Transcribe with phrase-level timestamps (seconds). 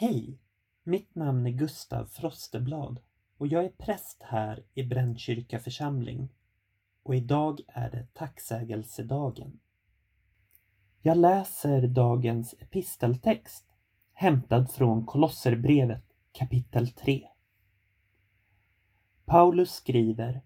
[0.00, 0.38] Hej!
[0.84, 3.00] Mitt namn är Gustav Frosteblad
[3.38, 6.28] och jag är präst här i Brännkyrka församling.
[7.02, 9.60] Och idag är det tacksägelsedagen.
[11.02, 13.64] Jag läser dagens episteltext
[14.12, 17.28] hämtad från Kolosserbrevet kapitel 3.
[19.24, 20.42] Paulus skriver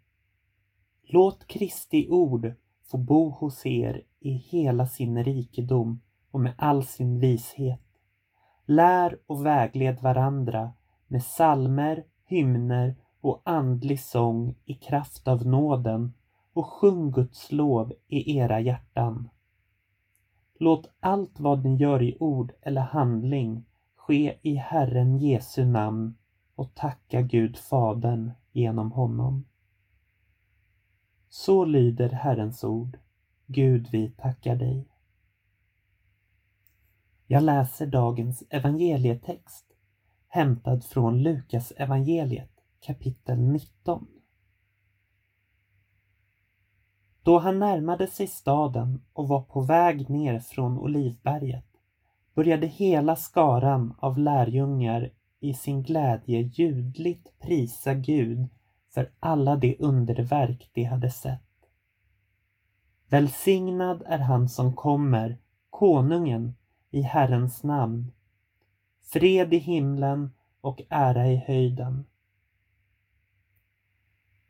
[1.02, 7.20] Låt Kristi ord få bo hos er i hela sin rikedom och med all sin
[7.20, 7.91] vishet.
[8.66, 10.72] Lär och vägled varandra
[11.06, 16.12] med salmer, hymner och andlig sång i kraft av nåden
[16.52, 19.28] och sjung Guds lov i era hjärtan.
[20.58, 23.64] Låt allt vad ni gör i ord eller handling
[23.96, 26.14] ske i Herren Jesu namn
[26.54, 29.44] och tacka Gud Fadern genom honom.
[31.28, 32.98] Så lyder Herrens ord.
[33.46, 34.91] Gud, vi tackar dig.
[37.32, 39.64] Jag läser dagens evangelietext
[40.28, 44.06] hämtad från Lukas evangeliet kapitel 19.
[47.22, 51.66] Då han närmade sig staden och var på väg ner från Olivberget
[52.34, 55.10] började hela skaran av lärjungar
[55.40, 58.48] i sin glädje ljudligt prisa Gud
[58.94, 61.68] för alla de underverk de hade sett.
[63.08, 65.38] Välsignad är han som kommer,
[65.70, 66.54] konungen,
[66.92, 68.12] i Herrens namn.
[69.02, 72.04] Fred i himlen och ära i höjden.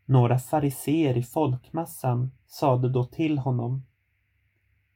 [0.05, 3.83] Några fariseer i folkmassan sade då till honom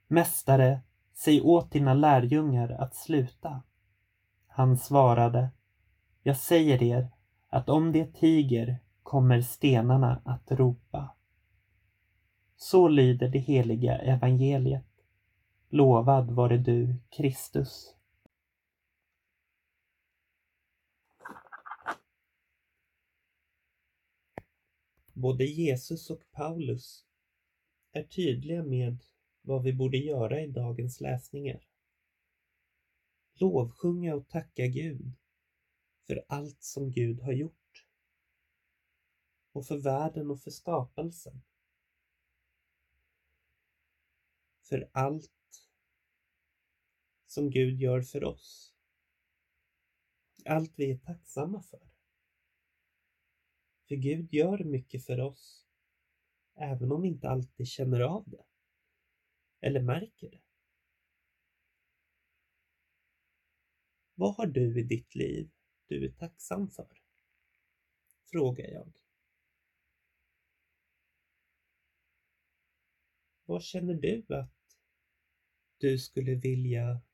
[0.08, 0.80] Mästare,
[1.14, 3.62] säg åt dina lärjungar att sluta.
[4.46, 5.50] Han svarade
[6.22, 7.10] Jag säger er
[7.48, 11.14] att om de tiger kommer stenarna att ropa.
[12.56, 14.95] Så lyder det heliga evangeliet.
[15.69, 17.94] Lovad vare du, Kristus.
[25.12, 27.06] Både Jesus och Paulus
[27.93, 29.04] är tydliga med
[29.43, 31.66] vad vi borde göra i dagens läsningar.
[33.34, 35.12] Lovsjunga och tacka Gud
[36.06, 37.87] för allt som Gud har gjort.
[39.53, 41.43] Och för världen och för skapelsen.
[44.62, 45.33] För allt
[47.36, 48.74] som Gud gör för oss.
[50.44, 51.91] Allt vi är tacksamma för.
[53.88, 55.66] För Gud gör mycket för oss,
[56.54, 58.44] även om vi inte alltid känner av det
[59.60, 60.42] eller märker det.
[64.14, 65.50] Vad har du i ditt liv
[65.86, 67.03] du är tacksam för?
[68.30, 68.92] Frågar jag.
[73.44, 74.78] Vad känner du att
[75.78, 77.05] du skulle vilja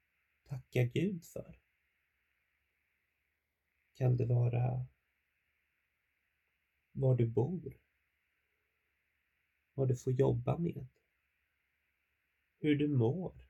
[0.53, 1.61] tacka Gud för?
[3.95, 4.87] Kan det vara
[6.93, 7.81] var du bor?
[9.75, 10.87] Vad du får jobba med?
[12.59, 13.49] Hur du mår?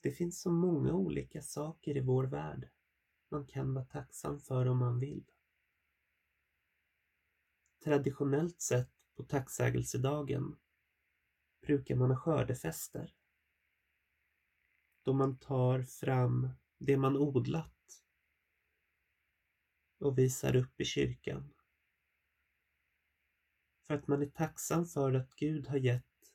[0.00, 2.70] Det finns så många olika saker i vår värld
[3.28, 5.24] man kan vara tacksam för om man vill.
[7.84, 10.58] Traditionellt sett på tacksägelsedagen
[11.60, 13.14] brukar man ha skördefester
[15.06, 18.04] då man tar fram det man odlat
[19.98, 21.54] och visar upp i kyrkan.
[23.86, 26.34] För att man är tacksam för att Gud har gett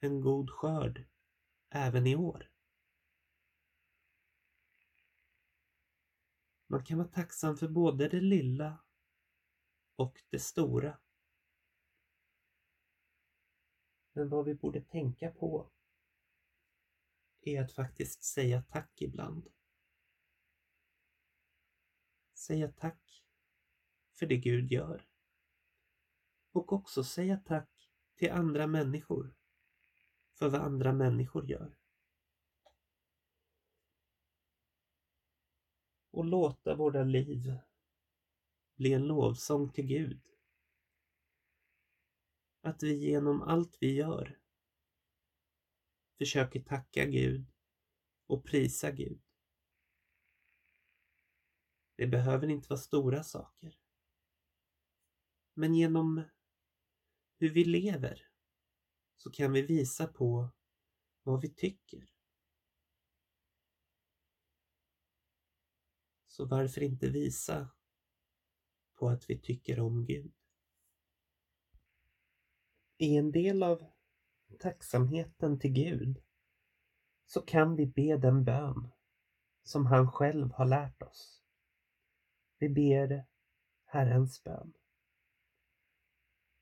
[0.00, 1.04] en god skörd
[1.70, 2.50] även i år.
[6.66, 8.84] Man kan vara tacksam för både det lilla
[9.96, 10.98] och det stora.
[14.12, 15.70] Men vad vi borde tänka på
[17.42, 19.48] är att faktiskt säga tack ibland.
[22.34, 23.24] Säga tack
[24.18, 25.06] för det Gud gör.
[26.52, 29.34] Och också säga tack till andra människor
[30.34, 31.76] för vad andra människor gör.
[36.10, 37.58] Och låta våra liv
[38.74, 40.22] bli en lovsång till Gud.
[42.60, 44.39] Att vi genom allt vi gör
[46.20, 47.52] försöker tacka Gud
[48.26, 49.22] och prisa Gud.
[51.96, 53.78] Det behöver inte vara stora saker.
[55.54, 56.22] Men genom
[57.38, 58.28] hur vi lever
[59.16, 60.50] så kan vi visa på
[61.22, 62.12] vad vi tycker.
[66.26, 67.70] Så varför inte visa
[68.94, 70.34] på att vi tycker om Gud?
[72.98, 73.99] I en del av
[74.58, 76.22] tacksamheten till Gud
[77.26, 78.90] så kan vi be den bön
[79.62, 81.42] som han själv har lärt oss.
[82.58, 83.26] Vi ber
[83.84, 84.72] Herrens bön.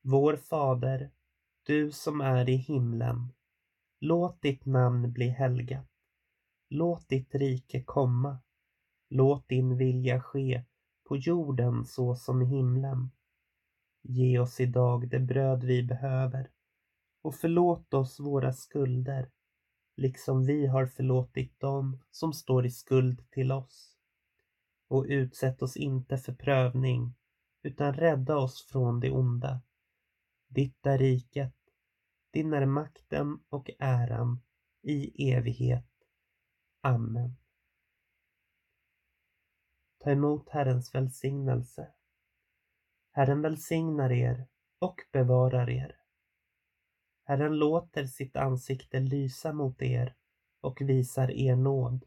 [0.01, 1.11] Vår Fader,
[1.63, 3.33] du som är i himlen.
[4.01, 5.89] Låt ditt namn bli helgat.
[6.69, 8.39] Låt ditt rike komma.
[9.09, 10.65] Låt din vilja ske
[11.05, 13.11] på jorden så som i himlen.
[14.03, 16.51] Ge oss idag det bröd vi behöver
[17.29, 19.31] och förlåt oss våra skulder
[19.97, 23.97] liksom vi har förlåtit dem som står i skuld till oss.
[24.89, 27.15] Och utsätt oss inte för prövning
[27.63, 29.63] utan rädda oss från det onda.
[30.47, 31.55] Ditt är riket,
[32.31, 34.43] din är makten och äran
[34.83, 35.91] i evighet.
[36.81, 37.37] Amen.
[39.99, 41.89] Ta emot Herrens välsignelse.
[43.11, 44.47] Herren välsignar er
[44.79, 45.98] och bevarar er.
[47.29, 50.15] Herren låter sitt ansikte lysa mot er
[50.61, 52.05] och visar er nåd.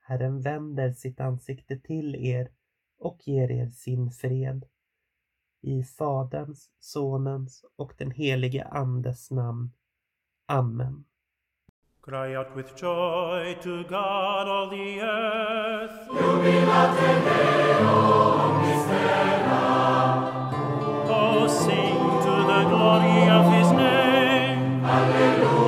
[0.00, 2.50] Herren vänder sitt ansikte till er
[2.98, 4.66] och ger er sin fred.
[5.60, 9.72] I Faderns, Sonens och den helige Andes namn.
[10.48, 11.04] Amen.
[12.02, 16.08] Cry out with joy to God all the earth.
[16.08, 19.62] Jubilate Deo mistera.
[21.08, 23.71] Oh, sing to the glory of his
[24.92, 25.61] Hallelujah.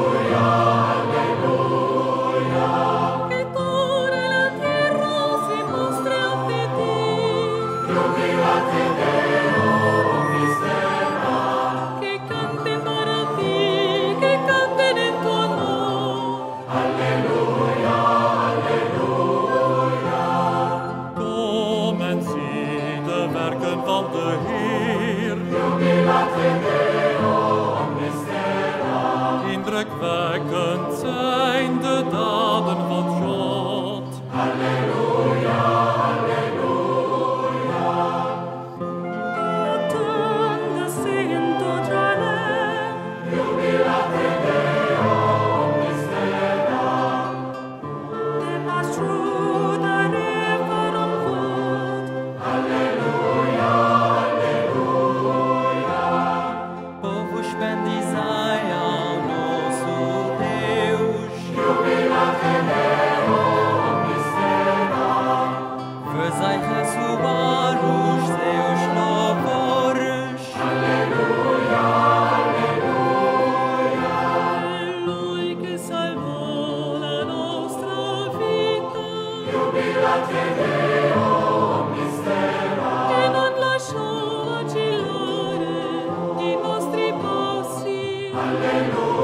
[88.94, 89.23] Lord.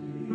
[0.00, 0.31] Amen.